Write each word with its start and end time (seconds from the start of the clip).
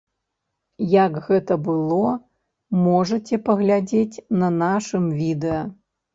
Як 0.93 1.19
гэта 1.27 1.57
было, 1.67 2.13
можаце 2.87 3.41
паглядзець 3.51 4.21
на 4.43 4.53
нашым 4.65 5.09
відэа. 5.21 5.63